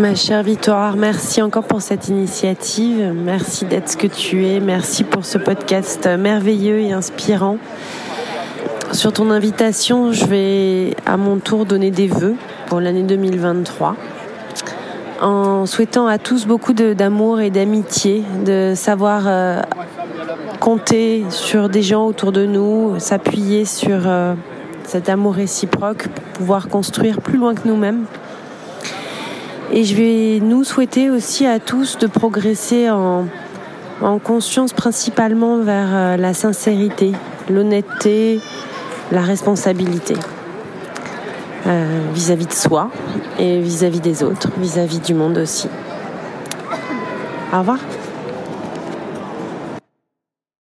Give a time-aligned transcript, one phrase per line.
[0.00, 3.12] Ma chère Victoire, merci encore pour cette initiative.
[3.14, 4.58] Merci d'être ce que tu es.
[4.58, 7.58] Merci pour ce podcast merveilleux et inspirant.
[8.92, 12.36] Sur ton invitation, je vais à mon tour donner des vœux
[12.68, 13.94] pour l'année 2023
[15.20, 19.60] en souhaitant à tous beaucoup d'amour et d'amitié, de savoir euh,
[20.60, 24.32] compter sur des gens autour de nous, s'appuyer sur euh,
[24.84, 28.06] cet amour réciproque pour pouvoir construire plus loin que nous-mêmes.
[29.72, 33.26] Et je vais nous souhaiter aussi à tous de progresser en,
[34.24, 37.12] conscience principalement vers euh, la sincérité,
[37.50, 38.40] l'honnêteté,
[39.12, 40.14] la responsabilité
[41.66, 42.90] euh, vis-à-vis de soi
[43.38, 45.68] et vis-à-vis des autres, vis à -vis du monde aussi.
[47.52, 47.78] Au revoir.